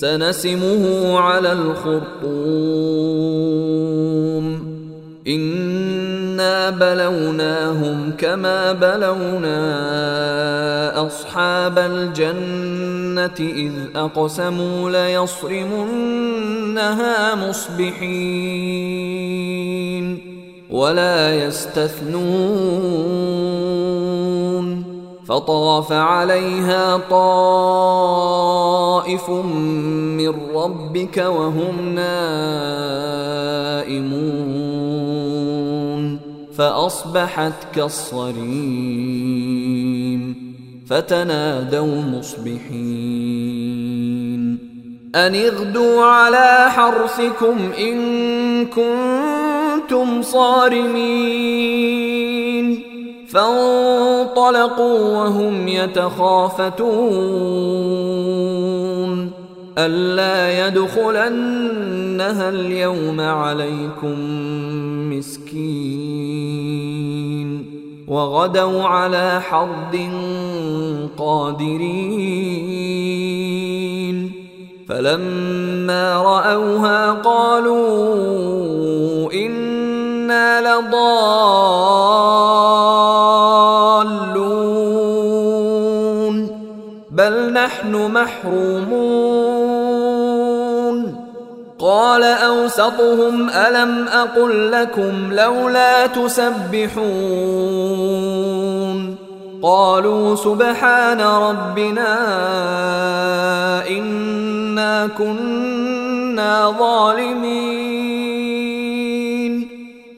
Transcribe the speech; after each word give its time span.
سنسمه 0.00 1.18
على 1.18 1.52
الخرطوم. 1.52 2.06
إنا 5.28 6.70
بلوناهم 6.70 8.12
كما 8.18 8.72
بلونا 8.72 9.56
أصحاب 11.06 11.78
الجنة 11.78 13.34
إذ 13.40 13.72
أقسموا 13.96 14.90
ليصرمنها 14.90 16.14
مصبحين. 17.34 18.76
ولا 20.70 21.46
يستثنون 21.46 23.55
فطاف 25.28 25.92
عليها 25.92 26.96
طائف 26.96 27.30
من 29.30 30.34
ربك 30.54 31.16
وهم 31.16 31.94
نائمون. 31.94 32.36
فأصبحت 36.58 37.52
كالصريم. 37.74 38.56
فتنادوا 40.90 42.02
مصبحين. 42.02 43.56
أن 45.14 45.34
اغدوا 45.34 46.04
على 46.04 46.70
حرثكم 46.70 47.72
إن 47.78 47.96
كنتم 48.66 50.22
صارمين. 50.22 52.15
فانطلقوا 53.28 54.98
وهم 55.18 55.68
يتخافتون. 55.68 56.76
ألا 59.78 60.66
يدخلنها 60.66 62.48
اليوم 62.48 63.20
عليكم 63.20 64.14
مسكين. 65.10 66.56
وغدوا 68.08 68.82
على 68.82 69.40
حرد 69.40 70.10
قادرين. 71.18 71.96
فلما 74.88 76.16
رأوها 76.16 77.12
قالوا 77.12 77.86
إنا 79.32 80.60
لضالون. 80.60 82.25
بل 87.10 87.52
نحن 87.52 88.10
محرومون 88.12 89.56
قال 91.78 92.22
أوسطهم 92.22 93.50
ألم 93.50 94.08
أقل 94.08 94.72
لكم 94.72 95.32
لولا 95.32 96.06
تسبحون 96.06 97.06
قالوا 99.62 100.36
سبحان 100.36 101.20
ربنا 101.20 102.18
إنا 103.88 105.06
كنا 105.18 106.74
ظالمين 106.78 108.25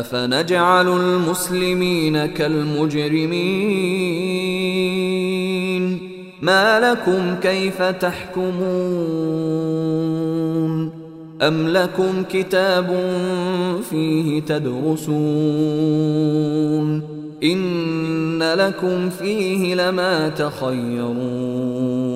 أفنجعل 0.00 0.88
المسلمين 0.88 2.26
كالمجرمين؟ 2.26 3.36
ما 6.42 6.80
لكم 6.80 7.34
كيف 7.42 7.82
تحكمون؟ 7.82 8.46
أم 11.42 11.68
لكم 11.68 12.22
كتاب 12.30 13.00
فيه 13.90 14.40
تدرسون؟ 14.40 15.16
إن 17.42 18.42
لكم 18.42 19.10
فيه 19.10 19.74
لما 19.74 20.28
تخيرون. 20.28 22.15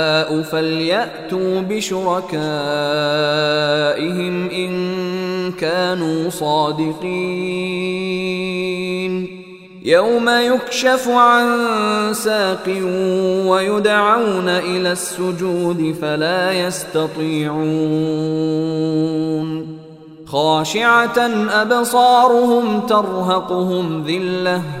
فليأتوا 0.51 1.61
بشركائهم 1.61 2.31
إن 4.49 4.71
كانوا 5.51 6.29
صادقين 6.29 7.81
يوم 9.83 10.29
يكشف 10.29 11.07
عن 11.07 11.47
ساق 12.13 12.67
ويدعون 13.45 14.49
إلى 14.49 14.91
السجود 14.91 15.95
فلا 16.01 16.51
يستطيعون 16.51 17.61
خاشعة 20.25 21.19
أبصارهم 21.49 22.79
ترهقهم 22.79 24.03
ذِلَّةٌ 24.07 24.80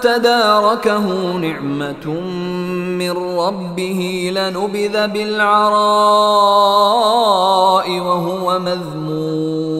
تداركه 0.00 1.32
نعمة 1.32 2.20
من 2.98 3.10
ربه 3.10 4.30
لنبذ 4.34 5.06
بالعراء 5.06 5.50
وهو 8.00 8.58
مذموم. 8.58 9.76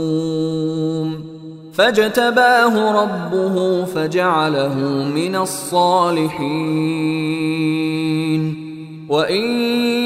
فاجتباه 1.75 3.03
ربه 3.03 3.85
فجعله 3.85 4.75
من 5.15 5.37
الصالحين. 5.37 6.67
وإن 9.09 10.06